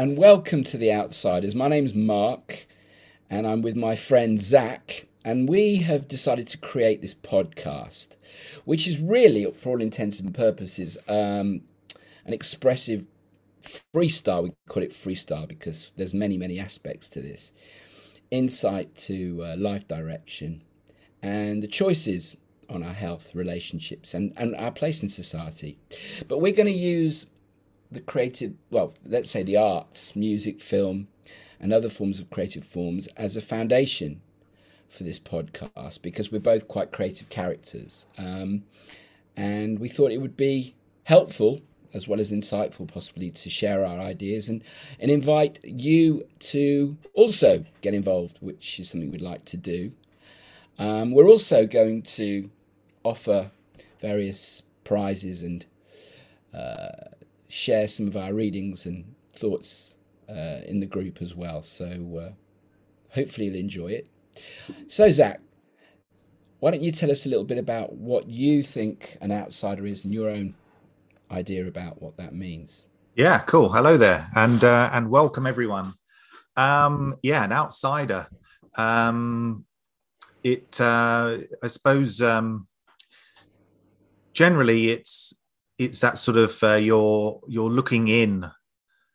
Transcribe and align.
and 0.00 0.16
welcome 0.16 0.62
to 0.62 0.78
The 0.78 0.90
Outsiders. 0.90 1.54
My 1.54 1.68
name's 1.68 1.94
Mark, 1.94 2.66
and 3.28 3.46
I'm 3.46 3.60
with 3.60 3.76
my 3.76 3.96
friend 3.96 4.40
Zac, 4.40 5.06
and 5.26 5.46
we 5.46 5.76
have 5.76 6.08
decided 6.08 6.48
to 6.48 6.56
create 6.56 7.02
this 7.02 7.14
podcast, 7.14 8.16
which 8.64 8.88
is 8.88 8.98
really, 8.98 9.44
for 9.52 9.68
all 9.68 9.82
intents 9.82 10.18
and 10.18 10.34
purposes, 10.34 10.96
um, 11.06 11.60
an 12.24 12.32
expressive 12.32 13.04
freestyle. 13.62 14.44
We 14.44 14.52
call 14.70 14.82
it 14.82 14.92
freestyle 14.92 15.46
because 15.46 15.90
there's 15.98 16.14
many, 16.14 16.38
many 16.38 16.58
aspects 16.58 17.06
to 17.08 17.20
this 17.20 17.52
insight 18.30 18.96
to 18.96 19.44
uh, 19.44 19.56
life 19.58 19.86
direction 19.86 20.62
and 21.22 21.62
the 21.62 21.68
choices 21.68 22.38
on 22.70 22.82
our 22.82 22.94
health, 22.94 23.34
relationships, 23.34 24.14
and, 24.14 24.32
and 24.38 24.56
our 24.56 24.70
place 24.70 25.02
in 25.02 25.10
society. 25.10 25.76
But 26.26 26.38
we're 26.38 26.54
going 26.54 26.72
to 26.72 26.72
use 26.72 27.26
the 27.90 28.00
creative, 28.00 28.54
well, 28.70 28.94
let's 29.04 29.30
say 29.30 29.42
the 29.42 29.56
arts, 29.56 30.14
music, 30.14 30.60
film, 30.60 31.08
and 31.58 31.72
other 31.72 31.88
forms 31.88 32.20
of 32.20 32.30
creative 32.30 32.64
forms 32.64 33.06
as 33.16 33.36
a 33.36 33.40
foundation 33.40 34.20
for 34.88 35.04
this 35.04 35.18
podcast 35.18 36.02
because 36.02 36.32
we're 36.32 36.40
both 36.40 36.68
quite 36.68 36.92
creative 36.92 37.28
characters. 37.28 38.06
Um, 38.18 38.64
and 39.36 39.78
we 39.78 39.88
thought 39.88 40.10
it 40.10 40.20
would 40.20 40.36
be 40.36 40.74
helpful 41.04 41.60
as 41.92 42.06
well 42.06 42.20
as 42.20 42.30
insightful, 42.30 42.86
possibly, 42.86 43.30
to 43.30 43.50
share 43.50 43.84
our 43.84 43.98
ideas 43.98 44.48
and, 44.48 44.62
and 45.00 45.10
invite 45.10 45.58
you 45.64 46.24
to 46.38 46.96
also 47.14 47.64
get 47.82 47.94
involved, 47.94 48.38
which 48.40 48.78
is 48.78 48.90
something 48.90 49.10
we'd 49.10 49.20
like 49.20 49.44
to 49.46 49.56
do. 49.56 49.92
Um, 50.78 51.12
we're 51.12 51.28
also 51.28 51.66
going 51.66 52.02
to 52.02 52.48
offer 53.02 53.50
various 54.00 54.62
prizes 54.84 55.42
and 55.42 55.66
uh, 56.54 57.10
share 57.50 57.88
some 57.88 58.06
of 58.06 58.16
our 58.16 58.32
readings 58.32 58.86
and 58.86 59.04
thoughts 59.32 59.96
uh, 60.28 60.60
in 60.66 60.80
the 60.80 60.86
group 60.86 61.20
as 61.20 61.34
well. 61.34 61.62
So 61.62 61.86
uh, 62.28 62.32
hopefully 63.12 63.46
you'll 63.46 63.56
enjoy 63.56 63.88
it. 63.88 64.06
So, 64.88 65.10
Zac, 65.10 65.40
why 66.60 66.70
don't 66.70 66.82
you 66.82 66.92
tell 66.92 67.10
us 67.10 67.26
a 67.26 67.28
little 67.28 67.44
bit 67.44 67.58
about 67.58 67.92
what 67.94 68.28
you 68.28 68.62
think 68.62 69.16
an 69.20 69.32
outsider 69.32 69.86
is 69.86 70.04
and 70.04 70.14
your 70.14 70.30
own 70.30 70.54
idea 71.30 71.66
about 71.66 72.00
what 72.00 72.16
that 72.18 72.34
means? 72.34 72.86
Yeah, 73.16 73.38
cool. 73.40 73.68
Hello 73.68 73.96
there, 73.96 74.28
and 74.36 74.62
uh, 74.62 74.88
and 74.92 75.10
welcome 75.10 75.46
everyone. 75.46 75.94
Um, 76.56 77.16
yeah, 77.22 77.44
an 77.44 77.52
outsider. 77.52 78.28
Um, 78.76 79.64
it, 80.44 80.80
uh, 80.80 81.38
I 81.62 81.68
suppose, 81.68 82.22
um, 82.22 82.68
generally 84.32 84.90
it's 84.90 85.34
it's 85.80 86.00
that 86.00 86.18
sort 86.18 86.36
of 86.36 86.62
uh, 86.62 86.74
you're 86.74 87.40
you're 87.48 87.70
looking 87.70 88.08
in 88.08 88.44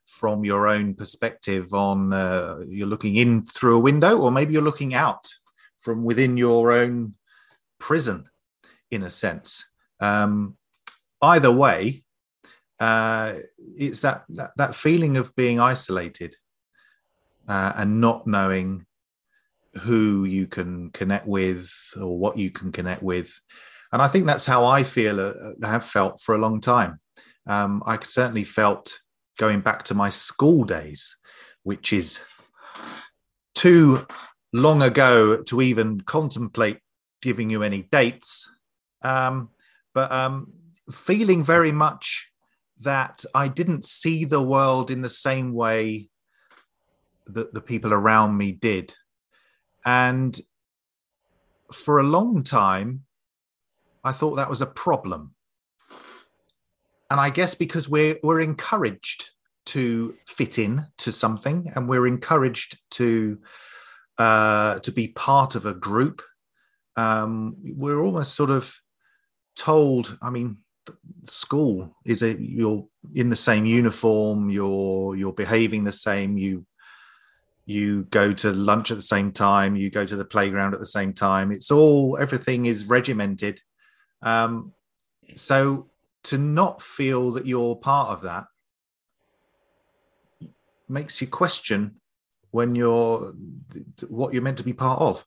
from 0.03 0.43
your 0.43 0.67
own 0.67 0.95
perspective 0.95 1.73
on 1.75 2.11
uh, 2.11 2.57
you're 2.67 2.87
looking 2.87 3.17
in 3.17 3.43
through 3.45 3.77
a 3.77 3.79
window 3.79 4.17
or 4.17 4.31
maybe 4.31 4.51
you're 4.51 4.63
looking 4.63 4.95
out 4.95 5.31
from 5.77 6.03
within 6.03 6.37
your 6.37 6.71
own 6.71 7.13
prison 7.79 8.25
in 8.89 9.03
a 9.03 9.09
sense. 9.11 9.63
Um, 9.99 10.57
either 11.21 11.51
way 11.51 12.03
uh, 12.79 13.35
it's 13.77 14.01
that, 14.01 14.23
that, 14.29 14.51
that 14.57 14.75
feeling 14.75 15.17
of 15.17 15.35
being 15.35 15.59
isolated 15.59 16.35
uh, 17.47 17.73
and 17.75 18.01
not 18.01 18.25
knowing 18.25 18.87
who 19.81 20.25
you 20.25 20.47
can 20.47 20.89
connect 20.89 21.27
with 21.27 21.71
or 21.95 22.17
what 22.17 22.37
you 22.37 22.49
can 22.49 22.71
connect 22.71 23.03
with 23.03 23.39
and 23.95 24.01
I 24.01 24.09
think 24.09 24.25
that's 24.25 24.45
how 24.45 24.65
I 24.65 24.83
feel, 24.83 25.21
uh, 25.21 25.53
have 25.63 25.85
felt 25.85 26.19
for 26.19 26.35
a 26.35 26.37
long 26.37 26.59
time. 26.59 26.99
Um, 27.47 27.81
I 27.85 27.97
certainly 28.03 28.43
felt 28.43 28.99
going 29.37 29.61
back 29.61 29.83
to 29.83 29.93
my 29.93 30.09
school 30.09 30.65
days, 30.65 31.15
which 31.63 31.93
is 31.93 32.19
too 33.53 34.05
long 34.51 34.81
ago 34.81 35.41
to 35.43 35.61
even 35.61 36.01
contemplate 36.01 36.79
giving 37.21 37.49
you 37.49 37.63
any 37.63 37.83
dates. 37.83 38.51
Um, 39.01 39.51
but 39.93 40.11
um, 40.11 40.51
feeling 40.91 41.41
very 41.41 41.71
much 41.71 42.29
that 42.81 43.23
I 43.33 43.47
didn't 43.47 43.85
see 43.85 44.25
the 44.25 44.41
world 44.41 44.91
in 44.91 45.03
the 45.03 45.09
same 45.09 45.53
way 45.53 46.09
that 47.27 47.53
the 47.53 47.61
people 47.61 47.93
around 47.93 48.35
me 48.35 48.51
did. 48.51 48.93
And 49.85 50.37
for 51.71 51.99
a 51.99 52.03
long 52.03 52.43
time, 52.43 53.04
I 54.05 54.11
thought 54.11 54.35
that 54.35 54.49
was 54.49 54.61
a 54.61 54.67
problem. 54.67 55.33
And 57.09 57.19
I 57.19 57.31
guess 57.31 57.55
because 57.55 57.89
we're 57.89 58.17
we're 58.23 58.39
encouraged 58.39 59.31
to 59.67 60.15
fit 60.27 60.59
in 60.59 60.85
to 60.99 61.11
something, 61.11 61.71
and 61.75 61.89
we're 61.89 62.07
encouraged 62.07 62.79
to 62.91 63.39
uh, 64.17 64.79
to 64.79 64.91
be 64.91 65.09
part 65.09 65.55
of 65.55 65.65
a 65.65 65.73
group, 65.73 66.21
um, 66.95 67.55
we're 67.75 68.01
almost 68.01 68.35
sort 68.35 68.51
of 68.51 68.73
told. 69.55 70.17
I 70.21 70.29
mean, 70.29 70.57
school 71.25 71.95
is 72.05 72.21
a 72.21 72.39
you're 72.39 72.87
in 73.13 73.29
the 73.29 73.35
same 73.35 73.65
uniform, 73.65 74.49
you're 74.49 75.15
you're 75.15 75.33
behaving 75.33 75.83
the 75.83 75.91
same, 75.91 76.37
you 76.37 76.65
you 77.65 78.03
go 78.05 78.33
to 78.33 78.51
lunch 78.51 78.91
at 78.91 78.97
the 78.97 79.03
same 79.03 79.31
time, 79.31 79.75
you 79.75 79.89
go 79.89 80.05
to 80.05 80.15
the 80.15 80.25
playground 80.25 80.75
at 80.75 80.79
the 80.79 80.85
same 80.85 81.13
time. 81.13 81.51
It's 81.51 81.71
all 81.71 82.17
everything 82.19 82.67
is 82.67 82.85
regimented 82.85 83.59
um, 84.21 84.73
so 85.35 85.89
to 86.23 86.37
not 86.37 86.81
feel 86.81 87.31
that 87.31 87.45
you're 87.45 87.75
part 87.75 88.09
of 88.09 88.21
that 88.23 88.45
makes 90.87 91.21
you 91.21 91.27
question 91.27 91.95
when 92.51 92.75
you're 92.75 93.33
what 94.07 94.33
you're 94.33 94.43
meant 94.43 94.57
to 94.57 94.63
be 94.63 94.73
part 94.73 95.01
of. 95.01 95.25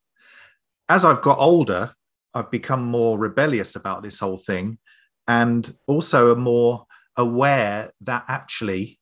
As 0.88 1.04
I've 1.04 1.22
got 1.22 1.38
older, 1.38 1.93
I've 2.34 2.50
become 2.50 2.82
more 2.84 3.19
rebellious 3.19 3.76
about 3.76 4.03
this 4.03 4.19
whole 4.19 4.38
thing 4.38 4.78
and 5.26 5.76
also 5.87 6.34
more 6.34 6.87
aware 7.16 7.91
that 8.03 8.25
actually 8.28 8.99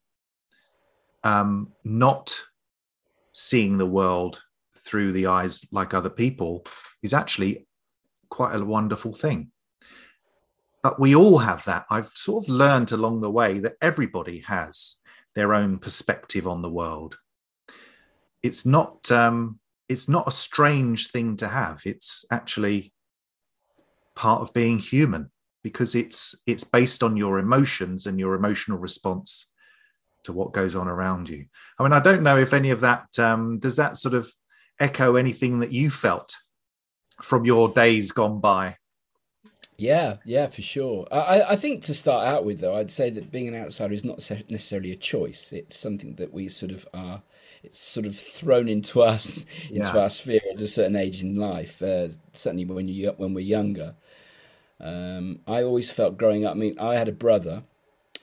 um, 1.22 1.72
not 1.84 2.38
seeing 3.32 3.78
the 3.78 3.86
world 3.86 4.42
through 4.76 5.12
the 5.12 5.26
eyes 5.26 5.60
like 5.70 5.94
other 5.94 6.10
people 6.10 6.64
is 7.02 7.12
actually 7.12 7.66
quite 8.30 8.54
a 8.54 8.64
wonderful 8.64 9.12
thing. 9.12 9.50
But 10.86 11.00
we 11.00 11.16
all 11.16 11.38
have 11.38 11.64
that. 11.64 11.84
I've 11.90 12.12
sort 12.14 12.44
of 12.44 12.48
learned 12.48 12.92
along 12.92 13.20
the 13.20 13.30
way 13.30 13.58
that 13.58 13.74
everybody 13.82 14.38
has 14.46 14.98
their 15.34 15.52
own 15.52 15.78
perspective 15.78 16.46
on 16.46 16.62
the 16.62 16.70
world. 16.70 17.18
It's 18.40 18.64
not 18.64 19.10
um, 19.10 19.58
it's 19.88 20.08
not 20.08 20.28
a 20.28 20.30
strange 20.46 21.10
thing 21.10 21.38
to 21.38 21.48
have. 21.48 21.82
It's 21.84 22.24
actually 22.30 22.92
part 24.14 24.42
of 24.42 24.54
being 24.54 24.78
human 24.78 25.32
because 25.64 25.96
it's 25.96 26.36
it's 26.46 26.62
based 26.62 27.02
on 27.02 27.16
your 27.16 27.40
emotions 27.40 28.06
and 28.06 28.20
your 28.20 28.34
emotional 28.34 28.78
response 28.78 29.48
to 30.22 30.32
what 30.32 30.52
goes 30.52 30.76
on 30.76 30.86
around 30.86 31.28
you. 31.28 31.46
I 31.80 31.82
mean, 31.82 31.94
I 31.94 31.98
don't 31.98 32.22
know 32.22 32.38
if 32.38 32.54
any 32.54 32.70
of 32.70 32.82
that 32.82 33.08
um, 33.18 33.58
does 33.58 33.74
that 33.74 33.96
sort 33.96 34.14
of 34.14 34.30
echo 34.78 35.16
anything 35.16 35.58
that 35.58 35.72
you 35.72 35.90
felt 35.90 36.36
from 37.22 37.44
your 37.44 37.70
days 37.70 38.12
gone 38.12 38.40
by. 38.40 38.76
Yeah, 39.78 40.16
yeah, 40.24 40.46
for 40.46 40.62
sure. 40.62 41.06
I, 41.12 41.42
I 41.42 41.56
think 41.56 41.84
to 41.84 41.94
start 41.94 42.26
out 42.26 42.46
with, 42.46 42.60
though, 42.60 42.76
I'd 42.76 42.90
say 42.90 43.10
that 43.10 43.30
being 43.30 43.48
an 43.48 43.54
outsider 43.54 43.92
is 43.92 44.04
not 44.04 44.16
necessarily 44.50 44.90
a 44.90 44.96
choice. 44.96 45.52
It's 45.52 45.76
something 45.76 46.14
that 46.14 46.32
we 46.32 46.48
sort 46.48 46.72
of 46.72 46.86
are. 46.94 47.22
It's 47.62 47.78
sort 47.78 48.06
of 48.06 48.16
thrown 48.16 48.68
into 48.68 49.02
us, 49.12 49.44
into 49.68 49.92
yeah. 49.92 49.98
our 49.98 50.08
sphere 50.08 50.40
at 50.52 50.60
a 50.60 50.68
certain 50.68 50.96
age 50.96 51.22
in 51.22 51.34
life. 51.34 51.82
Uh, 51.82 52.08
certainly 52.32 52.64
when 52.64 52.88
you 52.88 53.08
when 53.18 53.34
we're 53.34 53.40
younger. 53.40 53.94
Um, 54.80 55.40
I 55.46 55.62
always 55.62 55.90
felt 55.90 56.18
growing 56.18 56.44
up. 56.46 56.52
I 56.52 56.58
mean, 56.58 56.78
I 56.78 56.96
had 56.96 57.08
a 57.08 57.12
brother, 57.12 57.62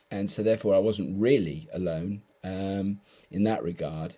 and 0.09 0.29
so 0.29 0.41
therefore 0.41 0.73
I 0.73 0.79
wasn't 0.79 1.19
really 1.19 1.67
alone 1.71 2.23
um, 2.43 2.99
in 3.29 3.43
that 3.43 3.63
regard. 3.63 4.17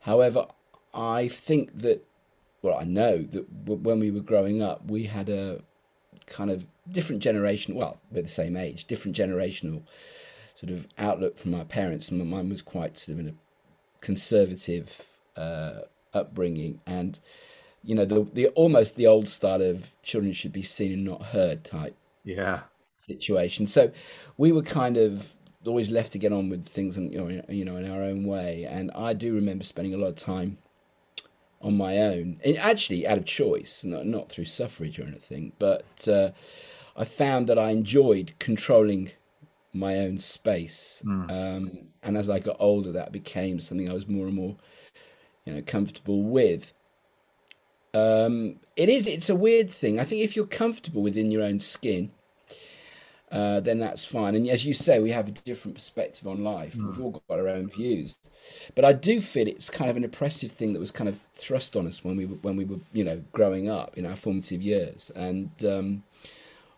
However, 0.00 0.46
I 0.92 1.28
think 1.28 1.78
that, 1.78 2.06
well, 2.62 2.78
I 2.78 2.84
know 2.84 3.22
that 3.22 3.46
when 3.66 3.98
we 3.98 4.10
were 4.10 4.20
growing 4.20 4.62
up, 4.62 4.86
we 4.86 5.04
had 5.04 5.28
a 5.28 5.62
kind 6.26 6.50
of 6.50 6.66
different 6.90 7.22
generation. 7.22 7.74
Well, 7.74 7.98
we're 8.10 8.22
the 8.22 8.28
same 8.28 8.56
age, 8.56 8.84
different 8.86 9.16
generational 9.16 9.82
sort 10.56 10.72
of 10.72 10.86
outlook 10.98 11.36
from 11.36 11.50
my 11.50 11.64
parents. 11.64 12.10
And 12.10 12.24
mine 12.28 12.48
was 12.48 12.62
quite 12.62 12.98
sort 12.98 13.14
of 13.14 13.20
in 13.20 13.28
a 13.28 13.34
conservative 14.00 15.02
uh, 15.36 15.80
upbringing, 16.12 16.80
and 16.86 17.18
you 17.82 17.94
know, 17.94 18.04
the 18.04 18.26
the 18.32 18.48
almost 18.48 18.96
the 18.96 19.06
old 19.06 19.28
style 19.28 19.62
of 19.62 19.94
children 20.02 20.32
should 20.32 20.52
be 20.52 20.62
seen 20.62 20.92
and 20.92 21.04
not 21.04 21.22
heard 21.22 21.64
type. 21.64 21.96
Yeah. 22.24 22.60
Situation. 22.96 23.66
So 23.66 23.90
we 24.38 24.50
were 24.52 24.62
kind 24.62 24.96
of 24.96 25.34
always 25.66 25.90
left 25.90 26.12
to 26.12 26.18
get 26.18 26.32
on 26.32 26.48
with 26.48 26.66
things, 26.66 26.96
and 26.96 27.12
you 27.12 27.18
know, 27.18 27.42
you 27.48 27.64
know, 27.64 27.76
in 27.76 27.90
our 27.90 28.02
own 28.02 28.24
way. 28.24 28.64
And 28.64 28.90
I 28.92 29.12
do 29.12 29.34
remember 29.34 29.64
spending 29.64 29.94
a 29.94 29.98
lot 29.98 30.08
of 30.08 30.16
time 30.16 30.58
on 31.64 31.76
my 31.76 31.96
own, 31.98 32.38
and 32.44 32.56
actually 32.58 33.06
out 33.06 33.18
of 33.18 33.24
choice, 33.24 33.82
not, 33.82 34.06
not 34.06 34.28
through 34.28 34.44
suffrage 34.44 34.98
or 35.00 35.04
anything, 35.04 35.52
but 35.58 36.06
uh, 36.06 36.30
I 36.94 37.04
found 37.04 37.46
that 37.48 37.58
I 37.58 37.70
enjoyed 37.70 38.34
controlling 38.38 39.10
my 39.72 39.98
own 39.98 40.18
space. 40.18 41.02
Mm. 41.04 41.30
Um, 41.30 41.78
and 42.02 42.16
as 42.16 42.28
I 42.28 42.38
got 42.38 42.56
older, 42.60 42.92
that 42.92 43.12
became 43.12 43.58
something 43.58 43.90
I 43.90 43.94
was 43.94 44.06
more 44.06 44.26
and 44.26 44.36
more, 44.36 44.56
you 45.46 45.54
know, 45.54 45.62
comfortable 45.62 46.22
with. 46.22 46.74
Um, 47.94 48.60
it 48.76 48.88
is. 48.88 49.06
It's 49.06 49.30
a 49.30 49.34
weird 49.34 49.70
thing. 49.70 49.98
I 49.98 50.04
think 50.04 50.22
if 50.22 50.36
you're 50.36 50.46
comfortable 50.46 51.02
within 51.02 51.30
your 51.30 51.42
own 51.42 51.60
skin, 51.60 52.12
uh, 53.34 53.58
then 53.58 53.80
that's 53.80 54.04
fine. 54.04 54.36
And 54.36 54.48
as 54.48 54.64
you 54.64 54.72
say, 54.72 55.00
we 55.00 55.10
have 55.10 55.26
a 55.26 55.32
different 55.32 55.76
perspective 55.76 56.28
on 56.28 56.44
life. 56.44 56.74
Mm. 56.74 56.86
We've 56.86 57.00
all 57.00 57.22
got 57.28 57.40
our 57.40 57.48
own 57.48 57.68
views, 57.68 58.16
but 58.76 58.84
I 58.84 58.92
do 58.92 59.20
feel 59.20 59.48
it's 59.48 59.68
kind 59.68 59.90
of 59.90 59.96
an 59.96 60.04
oppressive 60.04 60.52
thing 60.52 60.72
that 60.72 60.78
was 60.78 60.92
kind 60.92 61.08
of 61.08 61.20
thrust 61.32 61.74
on 61.74 61.88
us 61.88 62.04
when 62.04 62.16
we 62.16 62.26
were 62.26 62.36
when 62.36 62.54
we 62.54 62.64
were 62.64 62.78
you 62.92 63.02
know 63.02 63.22
growing 63.32 63.68
up 63.68 63.98
in 63.98 64.06
our 64.06 64.14
formative 64.14 64.62
years, 64.62 65.10
and 65.16 65.50
um, 65.64 66.04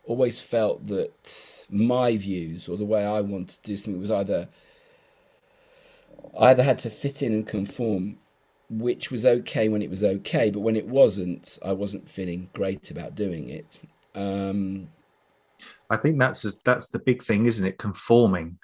always 0.04 0.40
felt 0.40 0.86
that 0.86 1.66
my 1.68 2.16
views 2.16 2.68
or 2.68 2.78
the 2.78 2.86
way 2.86 3.04
I 3.04 3.20
wanted 3.20 3.62
to 3.62 3.62
do 3.62 3.76
something 3.76 4.00
was 4.00 4.10
either 4.10 4.48
I 6.38 6.52
either 6.52 6.62
had 6.62 6.78
to 6.80 6.90
fit 6.90 7.20
in 7.20 7.34
and 7.34 7.46
conform, 7.46 8.16
which 8.70 9.10
was 9.10 9.26
okay 9.26 9.68
when 9.68 9.82
it 9.82 9.90
was 9.90 10.02
okay, 10.02 10.50
but 10.50 10.60
when 10.60 10.76
it 10.76 10.86
wasn't, 10.86 11.58
I 11.62 11.72
wasn't 11.72 12.08
feeling 12.08 12.48
great 12.54 12.90
about 12.90 13.14
doing 13.14 13.50
it. 13.50 13.78
Um, 14.14 14.88
I 15.90 15.96
think 15.96 16.18
that's 16.18 16.42
that's 16.64 16.88
the 16.88 16.98
big 16.98 17.22
thing, 17.22 17.46
isn't 17.46 17.64
it? 17.64 17.78
Conforming 17.78 18.58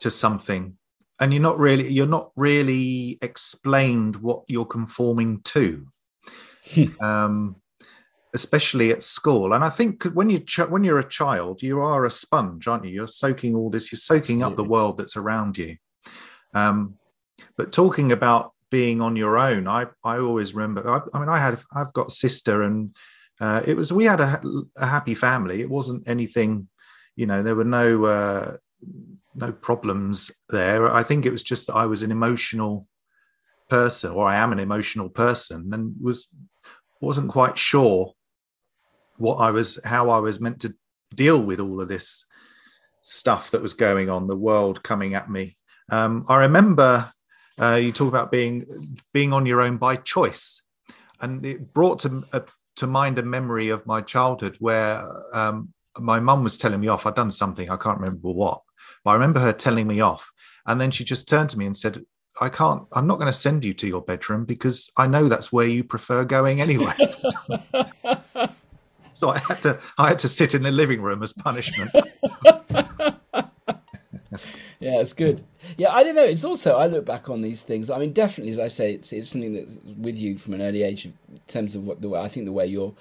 to 0.00 0.10
something, 0.10 0.76
and 1.20 1.32
you're 1.32 1.42
not 1.42 1.58
really 1.58 1.88
you're 1.88 2.06
not 2.06 2.30
really 2.36 3.18
explained 3.22 4.16
what 4.16 4.44
you're 4.48 4.64
conforming 4.64 5.40
to, 5.42 5.86
um, 7.00 7.56
especially 8.34 8.90
at 8.90 9.02
school. 9.02 9.54
And 9.54 9.64
I 9.64 9.70
think 9.70 10.04
when 10.04 10.30
you 10.30 10.40
ch- 10.40 10.68
when 10.68 10.84
you're 10.84 10.98
a 10.98 11.08
child, 11.08 11.62
you 11.62 11.80
are 11.80 12.04
a 12.04 12.10
sponge, 12.10 12.68
aren't 12.68 12.84
you? 12.84 12.90
You're 12.90 13.06
soaking 13.06 13.54
all 13.54 13.70
this. 13.70 13.90
You're 13.90 13.98
soaking 13.98 14.42
up 14.42 14.56
the 14.56 14.64
world 14.64 14.98
that's 14.98 15.16
around 15.16 15.56
you. 15.56 15.76
Um, 16.52 16.96
but 17.56 17.72
talking 17.72 18.12
about 18.12 18.52
being 18.70 19.00
on 19.00 19.16
your 19.16 19.38
own, 19.38 19.68
I 19.68 19.86
I 20.02 20.18
always 20.18 20.54
remember. 20.54 20.88
I, 20.88 21.00
I 21.16 21.20
mean, 21.20 21.28
I 21.28 21.38
had 21.38 21.60
I've 21.74 21.92
got 21.92 22.08
a 22.08 22.10
sister 22.10 22.62
and 22.62 22.94
uh, 23.40 23.62
it 23.66 23.76
was 23.76 23.92
we 23.92 24.04
had 24.04 24.20
a, 24.20 24.40
a, 24.76 24.86
happy 24.86 25.14
family. 25.14 25.60
It 25.60 25.70
wasn't 25.70 26.08
anything, 26.08 26.68
you 27.16 27.26
know. 27.26 27.42
There 27.42 27.56
were 27.56 27.64
no 27.64 28.04
uh, 28.04 28.56
no 29.34 29.52
problems 29.52 30.30
there. 30.48 30.92
I 30.92 31.02
think 31.02 31.26
it 31.26 31.32
was 31.32 31.42
just 31.42 31.66
that 31.66 31.74
I 31.74 31.86
was 31.86 32.02
an 32.02 32.12
emotional 32.12 32.86
person, 33.68 34.12
or 34.12 34.26
I 34.26 34.36
am 34.36 34.52
an 34.52 34.60
emotional 34.60 35.08
person, 35.08 35.70
and 35.72 35.94
was 36.00 36.28
wasn't 37.00 37.30
quite 37.30 37.58
sure 37.58 38.12
what 39.16 39.36
I 39.36 39.50
was, 39.50 39.78
how 39.84 40.10
I 40.10 40.18
was 40.18 40.40
meant 40.40 40.60
to 40.60 40.74
deal 41.14 41.40
with 41.40 41.60
all 41.60 41.80
of 41.80 41.88
this 41.88 42.24
stuff 43.02 43.50
that 43.50 43.62
was 43.62 43.74
going 43.74 44.10
on, 44.10 44.26
the 44.26 44.36
world 44.36 44.82
coming 44.82 45.14
at 45.14 45.30
me. 45.30 45.56
Um, 45.90 46.24
I 46.28 46.40
remember 46.42 47.12
uh, 47.60 47.74
you 47.74 47.92
talk 47.92 48.08
about 48.08 48.32
being 48.32 48.98
being 49.12 49.32
on 49.32 49.46
your 49.46 49.60
own 49.60 49.76
by 49.76 49.96
choice, 49.96 50.62
and 51.20 51.44
it 51.44 51.72
brought 51.72 52.00
to 52.00 52.24
a, 52.32 52.42
to 52.76 52.86
mind 52.86 53.18
a 53.18 53.22
memory 53.22 53.68
of 53.68 53.86
my 53.86 54.00
childhood 54.00 54.56
where 54.58 55.06
um, 55.32 55.72
my 55.98 56.18
mum 56.20 56.42
was 56.42 56.56
telling 56.56 56.80
me 56.80 56.88
off. 56.88 57.06
I'd 57.06 57.14
done 57.14 57.30
something, 57.30 57.70
I 57.70 57.76
can't 57.76 57.98
remember 57.98 58.30
what, 58.30 58.62
but 59.04 59.10
I 59.12 59.14
remember 59.14 59.40
her 59.40 59.52
telling 59.52 59.86
me 59.86 60.00
off. 60.00 60.30
And 60.66 60.80
then 60.80 60.90
she 60.90 61.04
just 61.04 61.28
turned 61.28 61.50
to 61.50 61.58
me 61.58 61.66
and 61.66 61.76
said, 61.76 62.02
I 62.40 62.48
can't, 62.48 62.82
I'm 62.92 63.06
not 63.06 63.18
going 63.18 63.30
to 63.30 63.38
send 63.38 63.64
you 63.64 63.74
to 63.74 63.86
your 63.86 64.02
bedroom 64.02 64.44
because 64.44 64.90
I 64.96 65.06
know 65.06 65.28
that's 65.28 65.52
where 65.52 65.66
you 65.66 65.84
prefer 65.84 66.24
going 66.24 66.60
anyway. 66.60 66.94
so 69.14 69.30
I 69.30 69.38
had 69.38 69.62
to, 69.62 69.78
I 69.98 70.08
had 70.08 70.18
to 70.20 70.28
sit 70.28 70.54
in 70.54 70.64
the 70.64 70.72
living 70.72 71.00
room 71.00 71.22
as 71.22 71.32
punishment. 71.32 71.92
yeah, 74.80 75.00
it's 75.00 75.12
good. 75.12 75.44
Yeah, 75.76 75.92
I 75.92 76.02
don't 76.02 76.16
know. 76.16 76.24
It's 76.24 76.44
also 76.44 76.76
I 76.76 76.88
look 76.88 77.04
back 77.04 77.28
on 77.28 77.40
these 77.40 77.62
things. 77.62 77.88
I 77.88 77.98
mean, 77.98 78.12
definitely, 78.12 78.50
as 78.52 78.58
I 78.58 78.68
say, 78.68 78.94
it's, 78.94 79.12
it's 79.12 79.28
something 79.28 79.54
that's 79.54 79.78
with 79.96 80.18
you 80.18 80.36
from 80.36 80.54
an 80.54 80.62
early 80.62 80.82
age 80.82 81.04
in 81.04 81.14
terms 81.46 81.74
of 81.74 81.84
what 81.84 82.00
the 82.00 82.08
way 82.08 82.20
I 82.20 82.28
think 82.28 82.46
the 82.46 82.52
way 82.52 82.66
you're 82.66 82.94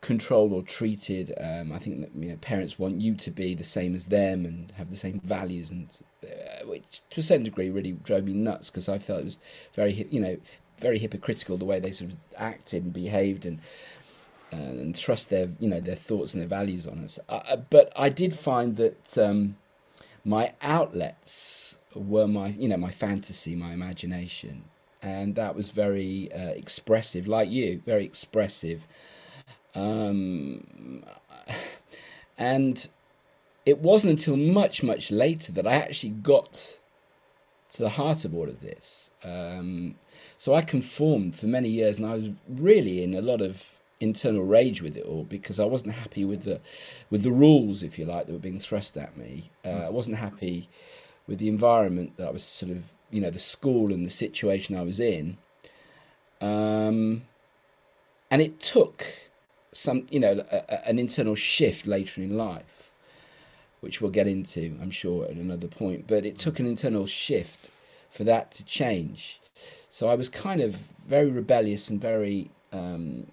controlled 0.00 0.52
or 0.52 0.62
treated. 0.62 1.34
Um, 1.40 1.72
I 1.72 1.78
think 1.78 2.00
that 2.00 2.10
you 2.14 2.30
know 2.30 2.36
parents 2.36 2.78
want 2.78 3.00
you 3.00 3.14
to 3.16 3.30
be 3.30 3.54
the 3.54 3.64
same 3.64 3.94
as 3.94 4.06
them 4.06 4.44
and 4.44 4.72
have 4.76 4.90
the 4.90 4.96
same 4.96 5.20
values, 5.20 5.70
and 5.70 5.88
uh, 6.24 6.66
which 6.66 7.02
to 7.10 7.20
a 7.20 7.22
certain 7.22 7.44
degree 7.44 7.70
really 7.70 7.92
drove 7.92 8.24
me 8.24 8.32
nuts 8.32 8.70
because 8.70 8.88
I 8.88 8.98
felt 8.98 9.20
it 9.20 9.24
was 9.26 9.38
very 9.74 10.06
you 10.10 10.20
know 10.20 10.36
very 10.78 10.98
hypocritical 10.98 11.58
the 11.58 11.66
way 11.66 11.78
they 11.78 11.92
sort 11.92 12.12
of 12.12 12.16
acted 12.36 12.84
and 12.84 12.92
behaved 12.92 13.46
and. 13.46 13.60
Uh, 14.52 14.56
and 14.56 14.96
thrust 14.96 15.30
their, 15.30 15.48
you 15.60 15.68
know, 15.68 15.78
their 15.78 15.94
thoughts 15.94 16.34
and 16.34 16.40
their 16.40 16.48
values 16.48 16.84
on 16.84 17.04
us. 17.04 17.20
Uh, 17.28 17.54
but 17.54 17.92
I 17.94 18.08
did 18.08 18.34
find 18.34 18.74
that 18.78 19.16
um, 19.16 19.54
my 20.24 20.52
outlets 20.60 21.78
were 21.94 22.26
my 22.26 22.48
you 22.48 22.68
know 22.68 22.76
my 22.76 22.90
fantasy 22.90 23.54
my 23.54 23.72
imagination 23.72 24.64
and 25.02 25.34
that 25.34 25.54
was 25.54 25.70
very 25.70 26.30
uh, 26.32 26.50
expressive 26.50 27.26
like 27.26 27.50
you 27.50 27.80
very 27.84 28.04
expressive 28.04 28.86
um, 29.74 31.02
and 32.38 32.88
it 33.64 33.78
wasn't 33.78 34.10
until 34.10 34.36
much 34.36 34.82
much 34.82 35.10
later 35.10 35.52
that 35.52 35.66
i 35.66 35.74
actually 35.74 36.10
got 36.10 36.78
to 37.70 37.82
the 37.82 37.90
heart 37.90 38.24
of 38.24 38.34
all 38.34 38.48
of 38.48 38.60
this 38.60 39.10
um, 39.24 39.94
so 40.38 40.54
i 40.54 40.62
conformed 40.62 41.34
for 41.34 41.46
many 41.46 41.68
years 41.68 41.98
and 41.98 42.06
i 42.06 42.14
was 42.14 42.30
really 42.48 43.02
in 43.02 43.14
a 43.14 43.22
lot 43.22 43.40
of 43.40 43.80
internal 44.00 44.42
rage 44.42 44.80
with 44.80 44.96
it 44.96 45.04
all 45.04 45.24
because 45.24 45.60
I 45.60 45.66
wasn't 45.66 45.92
happy 45.92 46.24
with 46.24 46.44
the 46.44 46.60
with 47.10 47.22
the 47.22 47.30
rules, 47.30 47.82
if 47.82 47.98
you 47.98 48.06
like, 48.06 48.26
that 48.26 48.32
were 48.32 48.38
being 48.38 48.58
thrust 48.58 48.96
at 48.96 49.16
me. 49.16 49.50
Uh, 49.64 49.86
I 49.86 49.90
wasn't 49.90 50.16
happy 50.16 50.68
with 51.26 51.38
the 51.38 51.48
environment 51.48 52.16
that 52.16 52.26
I 52.28 52.30
was 52.30 52.42
sort 52.42 52.72
of, 52.72 52.92
you 53.10 53.20
know, 53.20 53.30
the 53.30 53.38
school 53.38 53.92
and 53.92 54.04
the 54.04 54.10
situation 54.10 54.76
I 54.76 54.82
was 54.82 55.00
in. 55.00 55.36
Um, 56.40 57.22
and 58.30 58.40
it 58.40 58.60
took 58.60 59.06
some, 59.72 60.06
you 60.10 60.20
know, 60.20 60.44
a, 60.50 60.56
a, 60.68 60.88
an 60.88 60.98
internal 60.98 61.34
shift 61.34 61.86
later 61.86 62.22
in 62.22 62.36
life, 62.36 62.92
which 63.80 64.00
we'll 64.00 64.10
get 64.10 64.26
into, 64.26 64.76
I'm 64.80 64.90
sure, 64.90 65.24
at 65.24 65.32
another 65.32 65.68
point. 65.68 66.06
But 66.06 66.24
it 66.24 66.36
took 66.36 66.60
an 66.60 66.66
internal 66.66 67.06
shift 67.06 67.70
for 68.10 68.24
that 68.24 68.52
to 68.52 68.64
change. 68.64 69.40
So 69.90 70.08
I 70.08 70.14
was 70.14 70.28
kind 70.28 70.60
of 70.60 70.82
very 71.06 71.30
rebellious 71.30 71.90
and 71.90 72.00
very 72.00 72.50
um, 72.72 73.26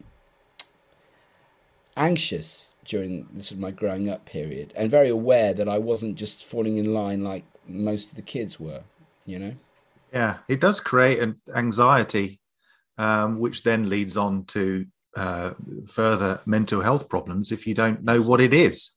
anxious 1.96 2.74
during 2.86 3.28
this 3.34 3.54
my 3.54 3.72
growing 3.72 4.10
up 4.10 4.26
period 4.26 4.74
and 4.76 4.90
very 4.90 5.10
aware 5.10 5.54
that 5.54 5.68
I 5.68 5.78
wasn't 5.78 6.16
just 6.16 6.44
falling 6.44 6.78
in 6.78 6.94
line 6.94 7.24
like 7.24 7.44
most 7.68 8.12
of 8.12 8.16
the 8.16 8.22
kids 8.22 8.60
were, 8.60 8.84
you 9.26 9.38
know? 9.38 9.54
Yeah, 10.14 10.38
it 10.48 10.60
does 10.60 10.80
create 10.80 11.20
an 11.20 11.42
anxiety, 11.54 12.40
um, 12.98 13.40
which 13.40 13.64
then 13.64 13.90
leads 13.90 14.18
on 14.18 14.46
to 14.46 14.86
uh, 15.16 15.54
further 15.88 16.40
mental 16.46 16.82
health 16.82 17.10
problems 17.10 17.52
if 17.52 17.68
you 17.68 17.74
don't 17.74 18.04
know 18.04 18.22
what 18.22 18.42
it 18.42 18.54
is. 18.54 18.92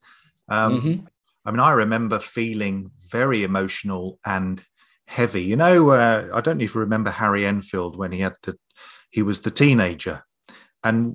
Um, 0.49 0.81
mm-hmm. 0.81 1.07
I 1.45 1.51
mean, 1.51 1.61
I 1.61 1.73
remember 1.73 2.19
feeling 2.19 2.91
very 3.11 3.45
emotional 3.45 4.19
and 4.25 4.63
heavy. 5.07 5.43
You 5.43 5.57
know, 5.57 5.91
uh, 5.91 6.29
I 6.33 6.41
don't 6.41 6.59
know 6.59 6.65
if 6.65 6.75
you 6.75 6.81
remember 6.81 7.11
Harry 7.11 7.47
Enfield 7.47 7.97
when 7.97 8.13
he 8.13 8.21
had 8.21 8.35
the, 8.43 8.57
he 9.11 9.23
was 9.23 9.41
the 9.41 9.51
teenager 9.51 10.23
and 10.83 11.15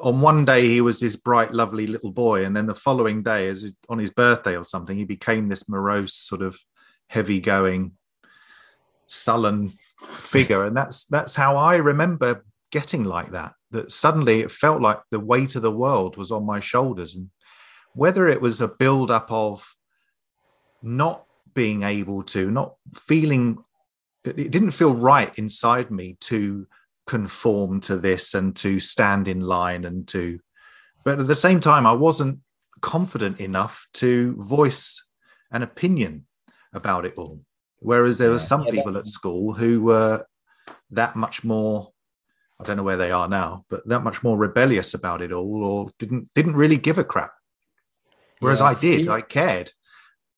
on 0.00 0.20
one 0.20 0.44
day 0.44 0.68
he 0.68 0.80
was 0.80 1.00
this 1.00 1.16
bright 1.16 1.52
lovely 1.52 1.86
little 1.86 2.12
boy 2.12 2.44
and 2.44 2.56
then 2.56 2.66
the 2.66 2.74
following 2.74 3.22
day 3.22 3.48
as 3.48 3.72
on 3.88 3.98
his 3.98 4.10
birthday 4.10 4.56
or 4.56 4.64
something 4.64 4.96
he 4.96 5.04
became 5.04 5.48
this 5.48 5.68
morose 5.68 6.14
sort 6.14 6.42
of 6.42 6.58
heavy 7.08 7.40
going 7.40 7.92
sullen 9.10 9.72
figure. 10.04 10.64
And 10.64 10.76
that's 10.76 11.04
that's 11.04 11.34
how 11.34 11.56
i 11.56 11.76
remember 11.76 12.44
getting 12.70 13.04
like 13.04 13.32
that 13.32 13.52
that 13.72 13.90
suddenly 13.92 14.40
it 14.40 14.50
felt 14.50 14.80
like 14.80 15.00
the 15.10 15.20
weight 15.20 15.56
of 15.56 15.62
the 15.62 15.70
world 15.70 16.16
was 16.16 16.30
on 16.30 16.44
my 16.44 16.60
shoulders. 16.60 17.16
And 17.16 17.30
whether 17.94 18.28
it 18.28 18.40
was 18.40 18.60
a 18.60 18.68
build 18.68 19.10
up 19.10 19.30
of 19.30 19.64
not 20.82 21.24
being 21.54 21.82
able 21.82 22.22
to 22.22 22.50
not 22.50 22.74
feeling 22.94 23.58
it 24.24 24.50
didn't 24.50 24.70
feel 24.70 24.94
right 24.94 25.36
inside 25.38 25.90
me 25.90 26.16
to 26.20 26.66
conform 27.06 27.80
to 27.80 27.96
this 27.96 28.34
and 28.34 28.54
to 28.54 28.78
stand 28.78 29.26
in 29.26 29.40
line 29.40 29.84
and 29.84 30.06
to 30.06 30.38
but 31.04 31.18
at 31.18 31.26
the 31.26 31.34
same 31.34 31.60
time 31.60 31.86
i 31.86 31.92
wasn't 31.92 32.38
confident 32.80 33.40
enough 33.40 33.86
to 33.92 34.36
voice 34.38 35.02
an 35.50 35.62
opinion 35.62 36.24
about 36.72 37.04
it 37.04 37.14
all 37.16 37.40
whereas 37.80 38.18
there 38.18 38.28
yeah, 38.28 38.34
were 38.34 38.38
some 38.38 38.62
yeah, 38.64 38.70
people 38.70 38.96
at 38.96 39.06
school 39.06 39.52
who 39.52 39.82
were 39.82 40.24
that 40.90 41.16
much 41.16 41.42
more 41.44 41.92
i 42.60 42.64
don't 42.64 42.76
know 42.76 42.82
where 42.82 42.96
they 42.96 43.10
are 43.10 43.28
now 43.28 43.64
but 43.68 43.86
that 43.88 44.00
much 44.00 44.22
more 44.22 44.36
rebellious 44.38 44.94
about 44.94 45.22
it 45.22 45.32
all 45.32 45.64
or 45.64 45.90
didn't 45.98 46.28
didn't 46.34 46.54
really 46.54 46.76
give 46.76 46.98
a 46.98 47.04
crap. 47.04 47.32
Whereas 48.38 48.60
yeah, 48.60 48.66
i 48.66 48.74
did 48.74 49.08
i 49.08 49.20
cared. 49.20 49.72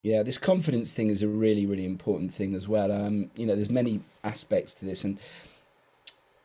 Yeah 0.02 0.22
this 0.22 0.38
confidence 0.38 0.92
thing 0.92 1.10
is 1.10 1.22
a 1.22 1.28
really 1.28 1.66
really 1.66 1.84
important 1.84 2.32
thing 2.32 2.54
as 2.54 2.66
well. 2.68 2.90
Um 2.90 3.30
you 3.36 3.46
know 3.46 3.54
there's 3.54 3.70
many 3.70 4.00
aspects 4.24 4.74
to 4.74 4.84
this 4.84 5.04
and 5.04 5.18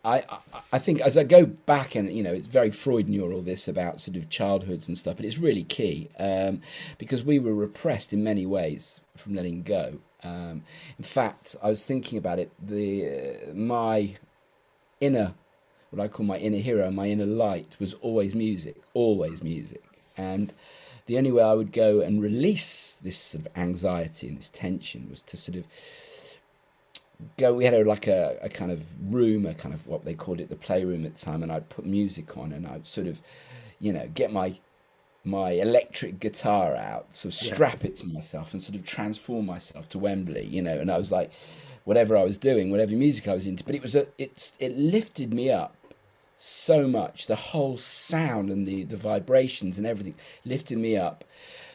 I, 0.06 0.24
I 0.72 0.80
think 0.80 1.01
as 1.01 1.18
I 1.18 1.24
go 1.24 1.46
back 1.46 1.96
and 1.96 2.10
you 2.12 2.24
know 2.24 2.34
it's 2.34 2.48
very 2.48 2.72
Freudian 2.72 3.32
all 3.32 3.42
this 3.42 3.68
about 3.68 4.00
sort 4.00 4.18
of 4.18 4.30
childhoods 4.30 4.88
and 4.88 4.98
stuff, 4.98 5.18
but 5.18 5.25
it's 5.25 5.38
really 5.38 5.63
key 5.63 6.10
um, 6.18 6.62
because 6.98 7.24
we 7.24 7.39
were 7.39 7.54
repressed 7.54 8.13
in 8.13 8.24
many 8.24 8.46
ways 8.46 9.01
from 9.16 9.36
letting 9.36 9.63
go. 9.63 10.00
Um, 10.24 10.63
in 10.98 11.04
fact, 11.04 11.56
I 11.62 11.70
was 11.70 11.86
thinking 11.86 12.18
about 12.18 12.39
it. 12.39 12.51
The 12.62 13.06
uh, 13.50 13.54
my 13.54 14.16
inner, 15.01 15.34
what 15.89 16.01
I 16.01 16.08
call 16.08 16.25
my 16.25 16.38
inner 16.38 16.58
hero, 16.58 16.89
my 16.92 17.08
inner 17.08 17.25
light, 17.25 17.75
was 17.80 17.94
always 17.96 18.34
music, 18.34 18.82
always 18.94 19.44
music, 19.44 19.84
and 20.16 20.54
the 21.08 21.18
only 21.18 21.32
way 21.32 21.44
I 21.44 21.54
would 21.54 21.72
go 21.72 22.01
and 22.01 22.22
release 22.22 22.98
this 23.01 23.18
sort 23.18 23.46
of 23.46 23.58
anxiety 23.58 24.27
and 24.27 24.38
this 24.38 24.50
tension 24.50 25.10
was 25.10 25.22
to 25.24 25.38
sort 25.38 25.58
of 25.58 25.66
go. 27.38 27.53
We 27.53 27.65
had 27.65 27.74
a, 27.74 27.83
like 27.83 28.07
a, 28.07 28.38
a 28.41 28.50
kind 28.50 28.71
of 28.71 28.83
room, 29.13 29.45
a 29.45 29.53
kind 29.53 29.74
of 29.74 29.86
what 29.88 30.05
they 30.05 30.13
called 30.13 30.39
it, 30.39 30.50
the 30.50 30.55
playroom 30.55 31.05
at 31.05 31.15
the 31.15 31.21
time, 31.21 31.43
and 31.43 31.51
I'd 31.51 31.69
put 31.69 31.86
music 31.86 32.38
on, 32.38 32.51
and 32.51 32.67
I'd 32.67 32.88
sort 32.88 33.07
of, 33.07 33.21
you 33.79 33.93
know, 33.93 34.09
get 34.13 34.31
my 34.31 34.57
my 35.24 35.51
electric 35.51 36.19
guitar 36.19 36.75
out, 36.75 37.13
sort 37.13 37.33
of 37.33 37.39
strap 37.39 37.83
yeah. 37.83 37.89
it 37.89 37.97
to 37.97 38.07
myself, 38.07 38.53
and 38.53 38.63
sort 38.63 38.77
of 38.77 38.86
transform 38.86 39.45
myself 39.45 39.89
to 39.89 40.00
Wembley, 40.00 40.45
you 40.45 40.62
know. 40.62 40.77
And 40.77 40.89
I 40.89 40.97
was 40.97 41.12
like, 41.12 41.31
whatever 41.83 42.17
I 42.17 42.24
was 42.24 42.38
doing, 42.38 42.69
whatever 42.71 42.93
music 42.93 43.27
I 43.27 43.33
was 43.33 43.47
into, 43.47 43.63
but 43.63 43.75
it 43.75 43.81
was 43.81 43.95
a, 43.95 44.07
it's 44.17 44.53
it 44.59 44.77
lifted 44.77 45.33
me 45.33 45.50
up 45.50 45.75
so 46.38 46.88
much. 46.88 47.27
The 47.27 47.36
whole 47.36 47.77
sound 47.77 48.50
and 48.50 48.67
the 48.67 48.83
the 48.83 48.95
vibrations 48.95 49.77
and 49.77 49.88
everything 49.88 50.15
lifted 50.45 50.77
me 50.77 50.95
up, 50.95 51.24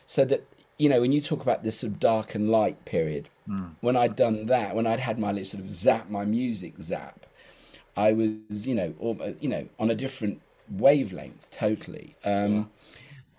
so 0.06 0.25
that 0.25 0.46
you 0.78 0.88
know 0.88 1.00
when 1.00 1.12
you 1.12 1.20
talk 1.20 1.42
about 1.42 1.62
this 1.62 1.80
sort 1.80 1.92
of 1.92 2.00
dark 2.00 2.34
and 2.34 2.50
light 2.50 2.84
period, 2.84 3.28
Mm. 3.52 3.75
When 3.80 3.97
I'd 3.97 4.16
done 4.16 4.47
that, 4.47 4.75
when 4.75 4.87
I'd 4.87 5.00
had 5.00 5.18
my 5.18 5.42
sort 5.42 5.62
of 5.62 5.73
zap, 5.73 6.09
my 6.09 6.25
music 6.25 6.75
zap, 6.80 7.26
I 7.97 8.12
was, 8.12 8.66
you 8.66 8.75
know, 8.75 8.94
or, 8.99 9.16
you 9.40 9.49
know, 9.49 9.68
on 9.78 9.90
a 9.90 9.94
different 9.94 10.40
wavelength 10.71 11.50
totally. 11.50 12.16
Um, 12.25 12.54
yeah. 12.54 12.64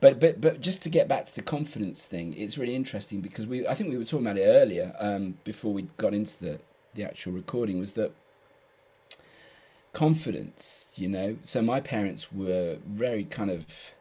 But 0.02 0.20
but 0.20 0.42
but 0.42 0.60
just 0.60 0.82
to 0.84 0.90
get 0.90 1.08
back 1.08 1.28
to 1.28 1.36
the 1.36 1.42
confidence 1.42 2.06
thing, 2.06 2.34
it's 2.34 2.58
really 2.58 2.76
interesting 2.76 3.22
because 3.22 3.48
we 3.48 3.66
I 3.66 3.74
think 3.74 3.90
we 3.90 3.98
were 3.98 4.04
talking 4.04 4.28
about 4.28 4.38
it 4.38 4.46
earlier 4.46 4.94
um, 5.00 5.38
before 5.46 5.72
we 5.72 5.88
got 5.96 6.14
into 6.14 6.38
the 6.44 6.60
the 6.94 7.06
actual 7.06 7.32
recording 7.32 7.80
was 7.80 7.94
that 7.94 8.12
confidence, 9.94 10.88
you 10.96 11.08
know. 11.08 11.38
So 11.44 11.62
my 11.62 11.80
parents 11.80 12.34
were 12.34 12.80
very 12.86 13.24
kind 13.24 13.50
of, 13.50 13.94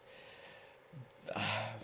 uh, 1.37 1.75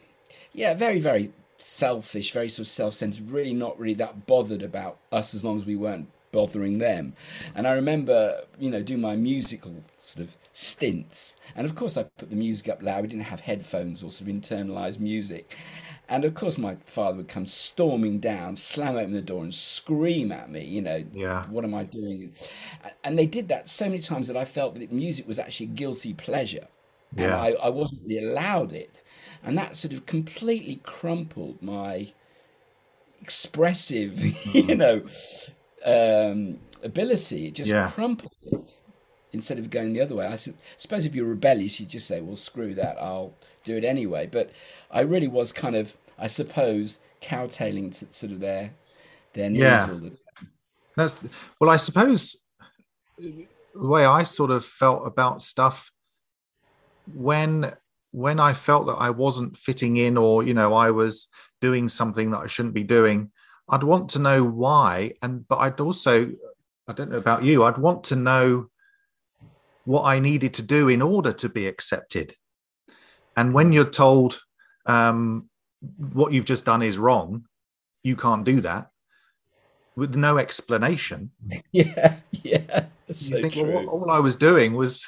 yeah, 0.53 0.75
very 0.75 0.99
very 0.99 1.31
selfish, 1.59 2.33
very 2.33 2.49
sort 2.49 2.67
of 2.67 2.69
self-centered, 2.69 3.31
really 3.31 3.53
not 3.53 3.79
really 3.79 3.95
that 3.95 4.27
bothered 4.27 4.63
about 4.63 4.99
us 5.13 5.35
as 5.35 5.45
long 5.45 5.59
as 5.61 5.67
we 5.67 5.77
weren't 5.77 6.09
bothering 6.33 6.79
them. 6.79 7.15
And 7.55 7.67
I 7.67 7.73
remember, 7.73 8.43
you 8.59 8.71
know, 8.71 8.83
doing 8.83 9.01
my 9.01 9.17
musical 9.17 9.83
sort 9.97 10.27
of 10.27 10.37
stints. 10.53 11.37
And 11.55 11.65
of 11.65 11.75
course 11.75 11.97
I 11.97 12.05
put 12.05 12.31
the 12.31 12.37
music 12.37 12.69
up 12.69 12.83
loud. 12.83 13.03
We 13.03 13.09
didn't 13.09 13.25
have 13.25 13.41
headphones 13.41 14.03
or 14.03 14.11
sort 14.11 14.29
of 14.29 14.37
internalized 14.37 15.01
music. 15.01 15.57
And 16.09 16.25
of 16.25 16.35
course 16.35 16.59
my 16.59 16.77
father 16.85 17.19
would 17.19 17.29
come 17.29 17.47
storming 17.47 18.19
down, 18.19 18.57
slam 18.57 18.97
open 18.97 19.13
the 19.13 19.21
door 19.21 19.43
and 19.43 19.55
scream 19.55 20.33
at 20.33 20.51
me, 20.51 20.65
you 20.65 20.81
know, 20.81 21.05
yeah. 21.13 21.47
what 21.47 21.65
am 21.65 21.75
I 21.75 21.85
doing? 21.85 22.33
And 23.05 23.19
they 23.19 23.27
did 23.27 23.49
that 23.49 23.69
so 23.69 23.87
many 23.87 23.99
times 23.99 24.29
that 24.29 24.37
I 24.37 24.45
felt 24.45 24.75
that 24.75 24.93
music 24.93 25.27
was 25.27 25.39
actually 25.39 25.67
a 25.67 25.71
guilty 25.71 26.15
pleasure. 26.15 26.69
Yeah. 27.17 27.25
And 27.25 27.35
I, 27.35 27.49
I 27.67 27.69
wasn't 27.71 28.03
really 28.07 28.27
allowed 28.27 28.73
it. 28.73 29.03
And 29.43 29.57
that 29.59 29.77
sort 29.77 29.95
of 29.95 30.07
completely 30.07 30.81
crumpled 30.85 31.63
my 31.63 32.13
expressive, 33.23 34.13
mm-hmm. 34.15 34.71
you 34.71 34.77
know, 34.77 35.03
um, 35.85 36.59
ability. 36.83 37.49
It 37.49 37.55
just 37.55 37.71
yeah. 37.71 37.91
crumpled 37.91 38.33
it 38.43 38.81
instead 39.33 39.59
of 39.59 39.71
going 39.71 39.93
the 39.93 40.01
other 40.01 40.15
way. 40.15 40.27
I 40.27 40.37
suppose 40.79 41.07
if 41.07 41.15
you're 41.15 41.27
rebellious, 41.27 41.79
you 41.81 41.87
just 41.87 42.07
say, 42.07 42.21
well, 42.21 42.37
screw 42.37 42.75
that, 42.75 42.97
I'll 43.01 43.35
do 43.65 43.77
it 43.77 43.85
anyway. 43.85 44.27
But 44.27 44.51
I 44.91 45.01
really 45.01 45.29
was 45.29 45.53
kind 45.53 45.77
of, 45.77 45.97
I 46.19 46.27
suppose, 46.27 46.99
cowtailing 47.21 47.91
to 47.91 48.07
sort 48.11 48.33
of 48.33 48.41
their, 48.41 48.73
their 49.33 49.51
needs 49.51 49.63
yeah. 49.63 49.87
all 49.89 49.97
the 49.97 50.11
time. 50.11 50.51
That's, 50.97 51.23
well, 51.61 51.71
I 51.71 51.77
suppose 51.77 52.37
the 53.19 53.47
way 53.75 54.05
I 54.05 54.23
sort 54.23 54.51
of 54.51 54.65
felt 54.65 55.07
about 55.07 55.43
stuff 55.43 55.93
when 57.15 57.73
when 58.13 58.41
I 58.41 58.53
felt 58.53 58.87
that 58.87 58.95
I 58.95 59.11
wasn't 59.11 59.59
fitting 59.59 59.97
in 59.97 60.17
or 60.17 60.43
you 60.43 60.55
know 60.55 60.75
I 60.75 60.91
was 60.91 61.29
doing 61.61 61.89
something 61.89 62.31
that 62.31 62.39
I 62.39 62.47
shouldn't 62.47 62.75
be 62.75 62.85
doing, 62.85 63.31
I'd 63.69 63.83
want 63.83 64.11
to 64.11 64.19
know 64.19 64.45
why. 64.45 65.15
And 65.23 65.47
but 65.47 65.59
I'd 65.59 65.81
also 65.81 66.31
I 66.87 66.93
don't 66.93 67.11
know 67.11 67.19
about 67.19 67.45
you, 67.45 67.65
I'd 67.65 67.79
want 67.79 68.05
to 68.05 68.17
know 68.17 68.69
what 69.85 70.05
I 70.05 70.21
needed 70.21 70.55
to 70.55 70.63
do 70.63 70.89
in 70.89 71.03
order 71.03 71.33
to 71.33 71.49
be 71.49 71.67
accepted. 71.67 72.35
And 73.37 73.55
when 73.55 73.73
you're 73.73 73.89
told 73.89 74.41
um, 74.87 75.49
what 75.97 76.33
you've 76.33 76.45
just 76.45 76.65
done 76.65 76.83
is 76.83 76.99
wrong, 76.99 77.45
you 78.03 78.17
can't 78.17 78.45
do 78.45 78.61
that 78.63 78.91
with 79.97 80.15
no 80.15 80.39
explanation. 80.39 81.31
Yeah, 81.73 82.17
yeah. 82.33 82.87
You 83.09 83.15
so 83.15 83.43
think. 83.43 83.57
Well, 83.57 83.87
all 83.89 84.11
I 84.11 84.21
was 84.21 84.37
doing 84.37 84.75
was 84.75 85.07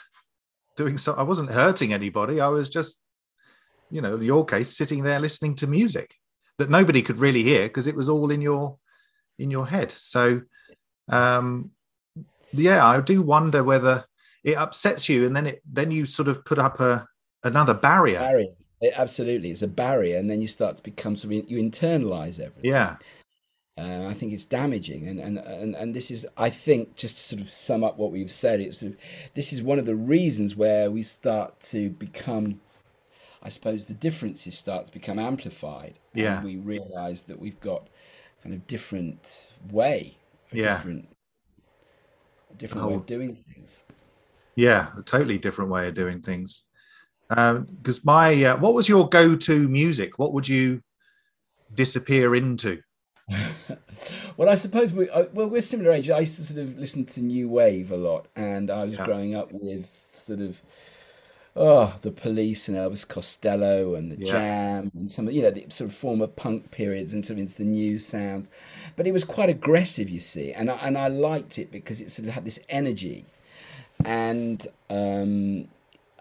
doing 0.81 0.97
so. 0.97 1.13
I 1.15 1.23
wasn't 1.23 1.51
hurting 1.51 1.93
anybody. 1.93 2.41
I 2.41 2.49
was 2.49 2.71
just, 2.71 2.99
you 3.91 4.01
know, 4.01 4.17
your 4.17 4.45
case, 4.47 4.75
sitting 4.75 5.03
there 5.03 5.21
listening 5.21 5.57
to 5.57 5.67
music 5.67 6.15
that 6.59 6.71
nobody 6.71 7.03
could 7.03 7.21
really 7.21 7.43
hear 7.43 7.65
because 7.65 7.87
it 7.87 7.95
was 7.95 8.09
all 8.09 8.31
in 8.31 8.41
your 8.41 8.79
in 9.39 9.51
your 9.51 9.67
head. 9.67 9.91
So, 9.91 10.43
um, 11.09 11.71
yeah, 12.53 12.87
I 12.87 13.01
do 13.01 13.21
wonder 13.21 13.63
whether 13.63 14.07
it 14.43 14.57
upsets 14.57 15.09
you, 15.09 15.27
and 15.27 15.37
then 15.37 15.47
it 15.47 15.63
then 15.71 15.91
you 15.91 16.07
sort 16.07 16.29
of 16.29 16.45
put 16.47 16.59
up 16.59 16.81
a 16.81 17.07
another 17.45 17.75
barrier. 17.75 18.21
Barrier. 18.21 18.55
It, 18.81 18.95
absolutely, 18.97 19.51
it's 19.51 19.61
a 19.61 19.69
barrier, 19.69 20.17
and 20.17 20.31
then 20.31 20.41
you 20.41 20.49
start 20.49 20.79
to 20.79 20.83
become 20.83 21.15
sort 21.15 21.35
of 21.35 21.51
you 21.51 21.63
internalize 21.63 22.41
everything. 22.41 22.71
Yeah. 22.71 22.97
Uh, 23.79 24.07
I 24.09 24.15
think 24.15 24.33
it's 24.33 24.45
damaging, 24.45 25.09
and, 25.09 25.19
and 25.19 25.39
and 25.39 25.75
and 25.75 25.95
this 25.95 26.11
is, 26.11 26.27
I 26.37 26.51
think, 26.51 26.97
just 26.97 27.17
to 27.17 27.23
sort 27.23 27.41
of 27.41 27.49
sum 27.49 27.83
up 27.83 27.97
what 27.97 28.13
we've 28.13 28.31
said, 28.31 28.61
it's 28.61 28.81
sort 28.81 28.93
of 28.93 28.99
this 29.35 29.53
is 29.53 29.63
one 29.63 29.79
of 29.79 29.87
the 29.87 29.95
reasons 29.95 30.55
where 30.55 30.91
we 30.91 31.03
start 31.03 31.59
to 31.61 31.89
become, 31.91 32.61
I 33.43 33.49
suppose, 33.49 33.87
the 33.87 33.95
differences 33.95 34.59
start 34.59 34.87
to 34.87 34.93
become 34.93 35.19
amplified. 35.19 35.99
Yeah, 36.13 36.37
and 36.39 36.45
we 36.45 36.57
realise 36.57 37.23
that 37.23 37.39
we've 37.39 37.61
got 37.61 37.89
kind 38.43 38.55
of 38.55 38.67
different 38.67 39.55
way, 39.71 40.17
yeah, 40.53 40.77
different, 40.77 41.09
different 42.59 42.89
way 42.89 42.95
of 42.95 43.07
doing 43.07 43.35
things. 43.35 43.83
Yeah, 44.57 44.89
a 44.99 45.03
totally 45.03 45.39
different 45.39 45.71
way 45.71 45.89
of 45.89 45.95
doing 45.95 46.21
things. 46.21 46.65
Because 47.29 47.99
um, 47.99 48.05
my, 48.05 48.45
uh, 48.45 48.57
what 48.59 48.75
was 48.75 48.89
your 48.89 49.09
go-to 49.09 49.69
music? 49.69 50.19
What 50.19 50.35
would 50.35 50.49
you 50.49 50.83
disappear 51.73 52.35
into? 52.35 52.83
well, 54.37 54.49
I 54.49 54.55
suppose 54.55 54.93
we 54.93 55.09
uh, 55.11 55.27
well 55.33 55.49
we're 55.49 55.63
similar 55.63 55.93
age. 55.93 56.11
I 56.11 56.21
used 56.21 56.37
to 56.37 56.45
sort 56.45 56.61
of 56.61 56.79
listen 56.79 57.05
to 57.07 57.21
new 57.21 57.49
wave 57.49 57.91
a 57.91 57.97
lot, 57.97 58.27
and 58.37 58.71
I 58.71 58.85
was 58.85 58.97
yeah. 58.97 59.05
growing 59.05 59.35
up 59.35 59.53
with 59.53 59.89
sort 60.13 60.41
of 60.41 60.63
oh 61.57 61.97
the 62.03 62.11
Police 62.11 62.69
and 62.69 62.77
Elvis 62.77 63.07
Costello 63.07 63.95
and 63.95 64.11
the 64.11 64.17
yeah. 64.17 64.33
Jam 64.33 64.91
and 64.95 65.11
some 65.11 65.29
of 65.29 65.35
you 65.35 65.43
know 65.43 65.51
the 65.51 65.67
sort 65.69 65.91
of 65.91 65.95
former 65.95 66.27
punk 66.27 66.71
periods 66.71 67.13
and 67.13 67.25
sort 67.25 67.35
of 67.35 67.41
into 67.41 67.57
the 67.57 67.65
new 67.65 67.99
sounds. 67.99 68.49
But 68.97 69.07
it 69.07 69.13
was 69.13 69.25
quite 69.25 69.51
aggressive, 69.51 70.11
you 70.11 70.21
see, 70.21 70.53
and 70.53 70.71
I, 70.71 70.77
and 70.77 70.99
I 70.99 71.09
liked 71.09 71.59
it 71.59 71.71
because 71.71 72.01
it 72.01 72.11
sort 72.11 72.29
of 72.29 72.35
had 72.35 72.45
this 72.45 72.59
energy, 72.69 73.27
and 74.05 74.67
um, 74.89 75.69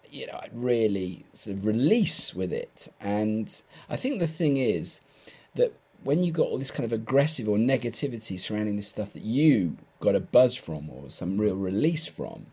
you 0.10 0.28
know 0.28 0.40
I'd 0.42 0.52
really 0.54 1.26
sort 1.34 1.58
of 1.58 1.66
release 1.66 2.36
with 2.36 2.54
it. 2.54 2.88
And 3.00 3.62
I 3.90 3.96
think 3.96 4.20
the 4.20 4.28
thing 4.28 4.58
is 4.58 5.02
that 5.56 5.74
when 6.04 6.24
you 6.24 6.32
got 6.32 6.48
all 6.48 6.58
this 6.58 6.72
kind 6.72 6.86
of 6.86 6.94
aggressive 6.94 7.48
or 7.48 7.58
negativity 7.58 8.40
surrounding 8.40 8.76
this 8.76 8.88
stuff 8.88 9.14
that 9.14 9.24
you 9.24 9.78
got 10.00 10.16
a 10.16 10.20
buzz 10.20 10.56
from 10.56 10.90
or 10.90 11.10
some 11.10 11.38
real 11.38 11.56
release 11.56 12.08
from, 12.08 12.48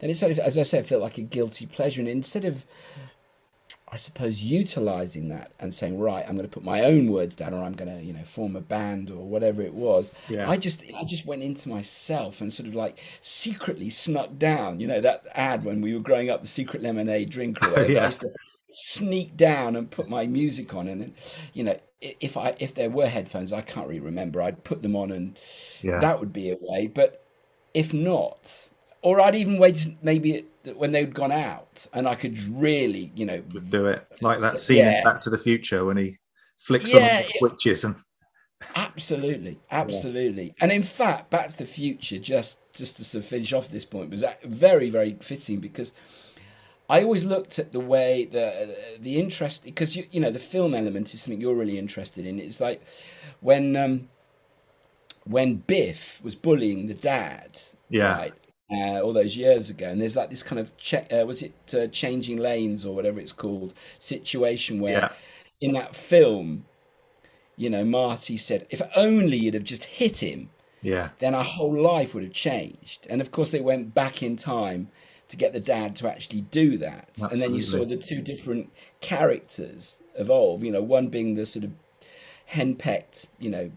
then 0.00 0.10
it 0.10 0.16
sort 0.16 0.32
of, 0.32 0.38
as 0.38 0.56
I 0.56 0.62
said, 0.62 0.86
felt 0.86 1.02
like 1.02 1.18
a 1.18 1.22
guilty 1.22 1.66
pleasure. 1.66 2.00
And 2.00 2.08
instead 2.08 2.44
of, 2.44 2.64
I 3.90 3.96
suppose, 3.96 4.42
utilizing 4.42 5.28
that 5.28 5.50
and 5.58 5.74
saying, 5.74 5.98
right, 5.98 6.24
I'm 6.26 6.36
going 6.36 6.48
to 6.48 6.52
put 6.52 6.64
my 6.64 6.82
own 6.82 7.10
words 7.10 7.36
down, 7.36 7.52
or 7.52 7.64
I'm 7.64 7.72
going 7.72 7.94
to, 7.94 8.04
you 8.04 8.12
know, 8.12 8.22
form 8.22 8.54
a 8.56 8.60
band 8.60 9.10
or 9.10 9.26
whatever 9.26 9.60
it 9.60 9.74
was, 9.74 10.12
yeah. 10.28 10.48
I 10.48 10.56
just, 10.56 10.82
I 10.96 11.04
just 11.04 11.26
went 11.26 11.42
into 11.42 11.68
myself 11.68 12.40
and 12.40 12.54
sort 12.54 12.68
of 12.68 12.74
like 12.74 13.02
secretly 13.22 13.90
snuck 13.90 14.38
down. 14.38 14.80
You 14.80 14.86
know 14.86 15.00
that 15.00 15.26
ad 15.34 15.64
when 15.64 15.80
we 15.80 15.94
were 15.94 16.00
growing 16.00 16.30
up, 16.30 16.42
the 16.42 16.48
secret 16.48 16.82
lemonade 16.82 17.30
drink 17.30 17.62
or 17.62 17.70
whatever. 17.70 17.92
yeah 17.92 18.10
sneak 18.70 19.36
down 19.36 19.74
and 19.74 19.90
put 19.90 20.08
my 20.08 20.26
music 20.26 20.74
on 20.74 20.88
and 20.88 21.00
then 21.00 21.14
you 21.54 21.64
know 21.64 21.78
if 22.00 22.36
i 22.36 22.54
if 22.58 22.74
there 22.74 22.90
were 22.90 23.06
headphones 23.06 23.52
i 23.52 23.60
can't 23.60 23.88
really 23.88 24.00
remember 24.00 24.40
i'd 24.42 24.62
put 24.64 24.82
them 24.82 24.94
on 24.94 25.10
and 25.10 25.38
yeah. 25.82 25.98
that 25.98 26.20
would 26.20 26.32
be 26.32 26.50
a 26.50 26.56
way 26.60 26.86
but 26.86 27.24
if 27.74 27.92
not 27.92 28.68
or 29.02 29.20
i'd 29.20 29.34
even 29.34 29.58
wait 29.58 29.88
maybe 30.02 30.44
when 30.76 30.92
they'd 30.92 31.14
gone 31.14 31.32
out 31.32 31.86
and 31.92 32.08
i 32.08 32.14
could 32.14 32.38
really 32.44 33.10
you 33.14 33.26
know 33.26 33.40
do 33.70 33.86
it 33.86 34.06
like 34.20 34.40
that 34.40 34.58
scene 34.58 34.78
yeah. 34.78 34.98
in 34.98 35.04
back 35.04 35.20
to 35.20 35.30
the 35.30 35.38
future 35.38 35.84
when 35.84 35.96
he 35.96 36.16
flicks 36.58 36.92
yeah, 36.92 37.00
on 37.00 37.22
the 37.22 37.32
switches 37.38 37.84
and 37.84 37.96
Absolutely, 38.74 39.60
absolutely. 39.70 40.54
And 40.60 40.72
in 40.72 40.82
fact, 40.82 41.30
Back 41.30 41.48
to 41.50 41.58
the 41.58 41.66
Future, 41.66 42.18
just 42.18 42.58
just 42.72 42.96
to 42.96 43.04
sort 43.04 43.24
of 43.24 43.28
finish 43.28 43.52
off 43.52 43.68
this 43.68 43.84
point, 43.84 44.10
was 44.10 44.24
very, 44.44 44.90
very 44.90 45.16
fitting 45.20 45.60
because 45.60 45.94
I 46.88 47.02
always 47.02 47.24
looked 47.24 47.58
at 47.58 47.72
the 47.72 47.80
way 47.80 48.24
the 48.24 48.76
the 48.98 49.18
interest 49.18 49.64
because 49.64 49.96
you 49.96 50.06
you 50.10 50.20
know 50.20 50.30
the 50.30 50.38
film 50.38 50.74
element 50.74 51.12
is 51.14 51.22
something 51.22 51.40
you're 51.40 51.54
really 51.54 51.78
interested 51.78 52.26
in. 52.26 52.38
It's 52.38 52.60
like 52.60 52.82
when 53.40 53.76
um, 53.76 54.08
when 55.24 55.56
Biff 55.56 56.22
was 56.22 56.34
bullying 56.34 56.86
the 56.86 56.94
dad, 56.94 57.58
yeah, 57.90 58.16
right, 58.16 58.34
uh, 58.70 59.00
all 59.02 59.12
those 59.12 59.36
years 59.36 59.70
ago, 59.70 59.88
and 59.88 60.00
there's 60.00 60.16
like 60.16 60.30
this 60.30 60.42
kind 60.42 60.58
of 60.58 60.76
che- 60.76 61.08
uh, 61.10 61.26
was 61.26 61.42
it 61.42 61.74
uh, 61.74 61.86
changing 61.88 62.38
lanes 62.38 62.84
or 62.84 62.94
whatever 62.94 63.20
it's 63.20 63.32
called 63.32 63.74
situation 63.98 64.80
where 64.80 64.92
yeah. 64.98 65.12
in 65.60 65.72
that 65.72 65.94
film 65.94 66.64
you 67.58 67.68
know, 67.68 67.84
Marty 67.84 68.36
said, 68.36 68.66
if 68.70 68.80
only 68.94 69.36
you'd 69.36 69.54
have 69.54 69.64
just 69.64 69.84
hit 69.84 70.22
him, 70.22 70.50
yeah, 70.80 71.08
then 71.18 71.34
our 71.34 71.44
whole 71.44 71.76
life 71.76 72.14
would 72.14 72.22
have 72.22 72.32
changed. 72.32 73.04
And 73.10 73.20
of 73.20 73.32
course, 73.32 73.50
they 73.50 73.60
went 73.60 73.94
back 73.94 74.22
in 74.22 74.36
time 74.36 74.88
to 75.28 75.36
get 75.36 75.52
the 75.52 75.60
dad 75.60 75.94
to 75.96 76.10
actually 76.10 76.42
do 76.42 76.78
that. 76.78 77.08
Absolutely. 77.10 77.34
And 77.34 77.42
then 77.42 77.54
you 77.54 77.62
saw 77.62 77.84
the 77.84 77.96
two 77.96 78.20
different 78.20 78.72
characters 79.00 79.98
evolve. 80.16 80.64
You 80.64 80.72
know, 80.72 80.82
one 80.82 81.08
being 81.08 81.34
the 81.34 81.46
sort 81.46 81.64
of 81.64 81.72
henpecked, 82.52 83.26
you 83.38 83.50
know, 83.50 83.70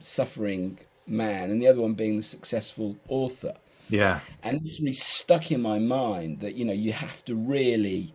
suffering 0.00 0.78
man, 1.06 1.50
and 1.50 1.62
the 1.62 1.68
other 1.68 1.80
one 1.80 1.94
being 1.94 2.16
the 2.16 2.22
successful 2.22 2.96
author. 3.08 3.54
Yeah. 3.88 4.20
And 4.42 4.60
it's 4.64 4.80
really 4.80 4.92
stuck 4.92 5.52
in 5.52 5.62
my 5.62 5.78
mind 5.78 6.40
that, 6.40 6.54
you 6.54 6.64
know, 6.64 6.72
you 6.72 6.92
have 6.92 7.24
to 7.26 7.34
really 7.34 8.12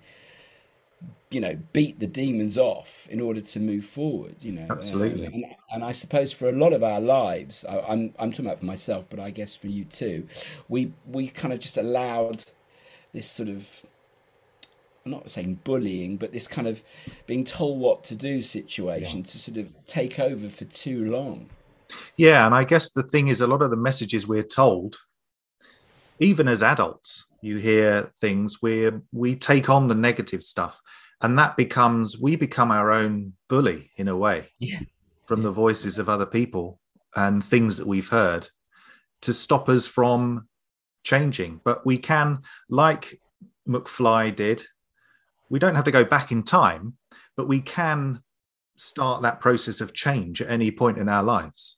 you 1.31 1.39
know 1.39 1.57
beat 1.71 1.99
the 1.99 2.07
demons 2.07 2.57
off 2.57 3.07
in 3.09 3.21
order 3.21 3.39
to 3.39 3.59
move 3.59 3.85
forward 3.85 4.35
you 4.41 4.51
know 4.51 4.67
absolutely. 4.69 5.27
um, 5.27 5.33
and, 5.33 5.45
and, 5.73 5.83
i 5.83 5.91
suppose 5.91 6.33
for 6.33 6.49
a 6.49 6.51
lot 6.51 6.73
of 6.73 6.83
our 6.83 6.99
lives 6.99 7.65
I, 7.67 7.79
I'm, 7.79 8.13
I'm 8.19 8.31
talking 8.31 8.45
about 8.45 8.59
for 8.59 8.65
myself 8.65 9.05
but 9.09 9.19
i 9.19 9.31
guess 9.31 9.55
for 9.55 9.67
you 9.67 9.85
too 9.85 10.27
we 10.67 10.93
we 11.07 11.27
kind 11.27 11.53
of 11.53 11.59
just 11.59 11.77
allowed 11.77 12.43
this 13.13 13.27
sort 13.27 13.49
of 13.49 13.85
i'm 15.05 15.11
not 15.11 15.31
saying 15.31 15.59
bullying 15.63 16.17
but 16.17 16.33
this 16.33 16.47
kind 16.47 16.67
of 16.67 16.83
being 17.27 17.45
told 17.45 17.79
what 17.79 18.03
to 18.05 18.15
do 18.15 18.41
situation 18.41 19.19
yeah. 19.19 19.25
to 19.25 19.39
sort 19.39 19.57
of 19.57 19.85
take 19.85 20.19
over 20.19 20.47
for 20.47 20.65
too 20.65 21.09
long. 21.09 21.49
Yeah 22.17 22.45
and 22.45 22.53
i 22.53 22.63
guess 22.63 22.89
the 22.89 23.03
thing 23.03 23.29
is 23.29 23.41
a 23.41 23.47
lot 23.47 23.61
of 23.61 23.69
the 23.69 23.77
messages 23.77 24.27
we're 24.27 24.43
told 24.43 24.97
even 26.19 26.47
as 26.47 26.61
adults 26.61 27.25
you 27.41 27.57
hear 27.57 28.11
things 28.21 28.61
where 28.61 29.01
we 29.11 29.35
take 29.35 29.69
on 29.69 29.87
the 29.87 29.95
negative 29.95 30.43
stuff 30.43 30.79
and 31.21 31.37
that 31.37 31.57
becomes 31.57 32.17
we 32.17 32.35
become 32.35 32.71
our 32.71 32.91
own 32.91 33.33
bully 33.47 33.91
in 33.97 34.07
a 34.07 34.17
way 34.17 34.49
yeah. 34.59 34.79
from 35.25 35.43
the 35.43 35.51
voices 35.51 35.99
of 35.99 36.09
other 36.09 36.25
people 36.25 36.79
and 37.15 37.43
things 37.43 37.77
that 37.77 37.87
we've 37.87 38.09
heard 38.09 38.49
to 39.21 39.33
stop 39.33 39.69
us 39.69 39.87
from 39.87 40.47
changing. 41.03 41.61
But 41.63 41.85
we 41.85 41.97
can 41.97 42.39
like 42.69 43.19
mcfly 43.67 44.35
did 44.35 44.65
we 45.49 45.59
don't 45.59 45.75
have 45.75 45.83
to 45.85 45.91
go 45.91 46.03
back 46.03 46.31
in 46.31 46.41
time 46.41 46.97
but 47.37 47.47
we 47.47 47.61
can 47.61 48.21
start 48.75 49.21
that 49.21 49.39
process 49.39 49.81
of 49.81 49.93
change 49.93 50.41
at 50.41 50.49
any 50.49 50.71
point 50.71 50.97
in 50.97 51.07
our 51.07 51.21
lives 51.21 51.77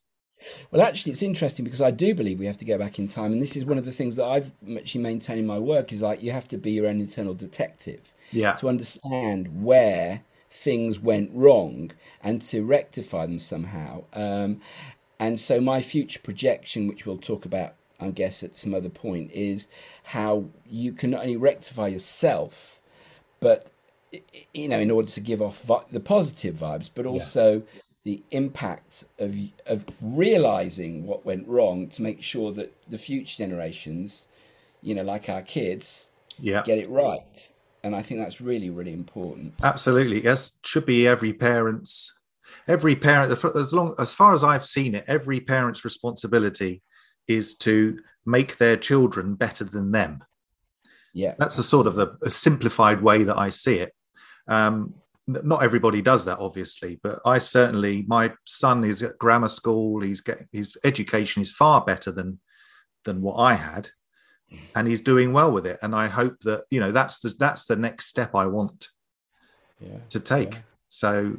well, 0.71 0.81
actually, 0.81 1.11
it's 1.11 1.23
interesting 1.23 1.65
because 1.65 1.81
I 1.81 1.91
do 1.91 2.13
believe 2.15 2.39
we 2.39 2.45
have 2.45 2.57
to 2.57 2.65
go 2.65 2.77
back 2.77 2.99
in 2.99 3.07
time, 3.07 3.31
and 3.31 3.41
this 3.41 3.55
is 3.55 3.65
one 3.65 3.77
of 3.77 3.85
the 3.85 3.91
things 3.91 4.15
that 4.15 4.25
I've 4.25 4.51
actually 4.77 5.01
maintained 5.01 5.39
in 5.39 5.47
my 5.47 5.59
work 5.59 5.91
is 5.91 6.01
like 6.01 6.21
you 6.21 6.31
have 6.31 6.47
to 6.49 6.57
be 6.57 6.71
your 6.71 6.87
own 6.87 6.99
internal 6.99 7.33
detective, 7.33 8.13
yeah, 8.31 8.53
to 8.53 8.69
understand 8.69 9.63
where 9.63 10.23
things 10.49 10.99
went 10.99 11.31
wrong 11.33 11.91
and 12.21 12.41
to 12.43 12.63
rectify 12.63 13.25
them 13.25 13.39
somehow. 13.39 14.03
Um, 14.13 14.61
and 15.19 15.39
so, 15.39 15.59
my 15.59 15.81
future 15.81 16.19
projection, 16.19 16.87
which 16.87 17.05
we'll 17.05 17.17
talk 17.17 17.45
about, 17.45 17.75
I 17.99 18.11
guess, 18.11 18.43
at 18.43 18.55
some 18.55 18.73
other 18.73 18.89
point, 18.89 19.31
is 19.31 19.67
how 20.03 20.45
you 20.65 20.93
can 20.93 21.11
not 21.11 21.21
only 21.21 21.37
rectify 21.37 21.87
yourself, 21.87 22.79
but 23.39 23.69
you 24.53 24.67
know, 24.67 24.79
in 24.79 24.91
order 24.91 25.09
to 25.09 25.19
give 25.19 25.41
off 25.41 25.63
vi- 25.63 25.85
the 25.91 25.99
positive 25.99 26.55
vibes, 26.55 26.89
but 26.93 27.05
also 27.05 27.55
yeah 27.55 27.81
the 28.03 28.21
impact 28.31 29.05
of 29.19 29.35
of 29.65 29.85
realizing 30.01 31.05
what 31.05 31.25
went 31.25 31.47
wrong 31.47 31.87
to 31.87 32.01
make 32.01 32.21
sure 32.21 32.51
that 32.51 32.73
the 32.89 32.97
future 32.97 33.37
generations, 33.37 34.27
you 34.81 34.93
know, 34.93 35.03
like 35.03 35.29
our 35.29 35.41
kids, 35.41 36.09
yeah. 36.39 36.63
get 36.63 36.77
it 36.77 36.89
right. 36.89 37.51
And 37.85 37.95
I 37.95 38.01
think 38.01 38.21
that's 38.21 38.39
really, 38.39 38.69
really 38.69 38.93
important. 38.93 39.55
Absolutely, 39.61 40.23
yes, 40.23 40.53
should 40.63 40.85
be 40.85 41.07
every 41.07 41.33
parent's 41.33 42.13
every 42.67 42.95
parent 42.95 43.31
as 43.55 43.73
long 43.73 43.95
as 43.97 44.13
far 44.13 44.33
as 44.33 44.43
I've 44.43 44.65
seen 44.65 44.95
it, 44.95 45.05
every 45.07 45.39
parent's 45.39 45.83
responsibility 45.83 46.81
is 47.27 47.55
to 47.55 47.99
make 48.25 48.57
their 48.57 48.77
children 48.77 49.35
better 49.35 49.63
than 49.63 49.91
them. 49.91 50.23
Yeah, 51.13 51.35
that's 51.37 51.57
a 51.57 51.63
sort 51.63 51.87
of 51.87 51.95
the 51.95 52.17
a 52.21 52.31
simplified 52.31 53.01
way 53.01 53.23
that 53.23 53.37
I 53.37 53.49
see 53.49 53.79
it. 53.79 53.93
Um, 54.47 54.95
not 55.27 55.63
everybody 55.63 56.01
does 56.01 56.25
that 56.25 56.39
obviously 56.39 56.99
but 57.01 57.19
i 57.25 57.37
certainly 57.37 58.03
my 58.07 58.29
son 58.45 58.83
is 58.83 59.01
at 59.01 59.17
grammar 59.17 59.47
school 59.47 60.01
he's 60.01 60.19
getting 60.19 60.47
his 60.51 60.77
education 60.83 61.41
is 61.41 61.51
far 61.51 61.83
better 61.85 62.11
than 62.11 62.37
than 63.05 63.21
what 63.21 63.35
i 63.35 63.53
had 63.53 63.89
and 64.75 64.85
he's 64.85 64.99
doing 64.99 65.31
well 65.31 65.51
with 65.51 65.65
it 65.65 65.79
and 65.81 65.95
i 65.95 66.07
hope 66.07 66.37
that 66.41 66.63
you 66.69 66.79
know 66.79 66.91
that's 66.91 67.19
the 67.19 67.33
that's 67.39 67.65
the 67.65 67.75
next 67.75 68.07
step 68.07 68.35
i 68.35 68.45
want 68.45 68.89
yeah, 69.83 69.97
to 70.09 70.19
take. 70.19 70.53
Yeah. 70.53 70.59
so 70.87 71.37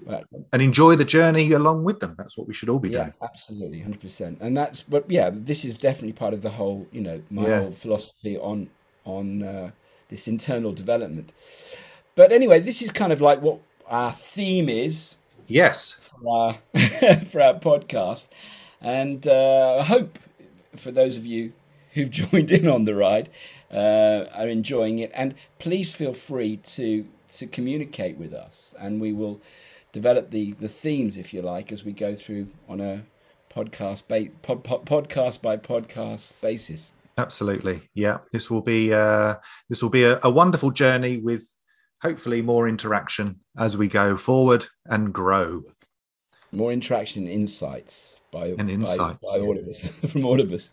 and 0.53 0.63
enjoy 0.63 0.97
the 0.97 1.05
journey 1.05 1.53
along 1.53 1.85
with 1.85 2.01
them. 2.01 2.15
That's 2.19 2.37
what 2.37 2.47
we 2.47 2.55
should 2.55 2.69
all 2.69 2.79
be 2.79 2.91
yeah, 2.91 3.05
doing 3.05 3.15
absolutely 3.23 3.81
100% 3.81 4.41
and 4.41 4.57
that's 4.57 4.83
but 4.83 5.11
yeah 5.11 5.31
this 5.33 5.65
is 5.65 5.77
definitely 5.77 6.13
part 6.13 6.35
of 6.35 6.43
the 6.43 6.51
whole 6.51 6.87
you 6.93 7.01
know 7.01 7.23
my 7.31 7.47
yeah. 7.47 7.61
whole 7.61 7.71
philosophy 7.71 8.37
on 8.39 8.69
on 9.05 9.43
uh, 9.43 9.71
this 10.09 10.29
internal 10.29 10.73
development. 10.73 11.33
But 12.15 12.33
anyway 12.33 12.61
this 12.61 12.83
is 12.83 12.91
kind 12.91 13.13
of 13.13 13.21
like 13.21 13.41
what 13.41 13.59
our 13.87 14.13
theme 14.13 14.69
is. 14.69 15.17
Yes. 15.47 15.93
For 15.93 16.29
our, 16.29 16.59
for 17.25 17.43
our 17.43 17.55
podcast. 17.55 18.29
And 18.81 19.27
uh, 19.27 19.79
I 19.81 19.83
hope 19.85 20.19
for 20.77 20.91
those 20.91 21.17
of 21.17 21.27
you 21.27 21.53
who've 21.93 22.11
joined 22.23 22.51
in 22.51 22.67
on 22.67 22.85
the 22.85 22.95
ride 22.95 23.31
uh, 23.73 24.27
are 24.35 24.49
enjoying 24.49 24.99
it. 24.99 25.11
And 25.15 25.35
please 25.59 25.95
feel 25.95 26.13
free 26.13 26.59
to, 26.59 27.07
to 27.31 27.47
communicate 27.47 28.17
with 28.17 28.33
us. 28.33 28.75
And 28.79 29.01
we 29.01 29.13
will 29.13 29.41
develop 29.93 30.31
the, 30.31 30.53
the 30.53 30.69
themes, 30.69 31.17
if 31.17 31.33
you 31.33 31.43
like, 31.43 31.73
as 31.73 31.85
we 31.85 31.93
go 31.93 32.15
through 32.15 32.49
on 32.69 32.81
a 32.81 33.05
podcast, 33.55 34.09
ba- 34.09 34.33
pod, 34.43 34.65
pod, 34.65 34.85
podcast 34.85 35.41
by 35.41 35.57
podcast 35.57 36.33
basis. 36.41 36.93
Absolutely, 37.17 37.81
yeah. 37.95 38.19
This 38.33 38.51
will 38.51 38.61
be 38.61 38.93
uh, 38.93 39.37
this 39.69 39.83
will 39.83 39.91
be 39.91 40.03
a, 40.03 40.19
a 40.25 40.31
wonderful 40.31 40.73
journey 40.73 41.19
with 41.19 41.54
hopefully 42.05 42.43
more 42.43 42.69
interaction 42.69 43.41
as 43.57 43.77
we 43.77 43.89
go 43.89 44.17
forward 44.17 44.67
and 44.87 45.13
grow. 45.13 45.63
More 46.53 46.71
interaction 46.71 47.25
and 47.25 47.33
insights 47.33 48.17
by, 48.31 48.55
and 48.59 48.71
insights. 48.71 49.19
by, 49.23 49.39
by 49.39 49.45
all 49.45 49.59
of 49.59 49.67
us, 49.67 49.81
from 50.13 50.25
all 50.25 50.41
of 50.41 50.53
us. 50.53 50.71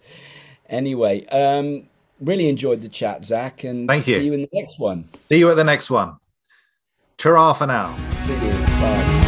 Anyway, 0.70 1.26
um, 1.28 1.88
really 2.20 2.50
enjoyed 2.50 2.82
the 2.82 2.90
chat, 2.90 3.26
Zac, 3.26 3.64
and 3.64 3.88
Thank 3.88 4.08
you. 4.08 4.16
see 4.16 4.26
you 4.26 4.34
in 4.34 4.42
the 4.42 4.50
next 4.54 4.78
one. 4.78 5.10
See 5.30 5.40
you 5.40 5.50
at 5.50 5.56
the 5.56 5.64
next 5.64 5.90
one. 5.90 6.18
Ta 7.18 7.54
for 7.54 7.68
now. 7.68 7.96
See 8.20 8.34
you. 8.34 8.52
Bye. 8.52 9.21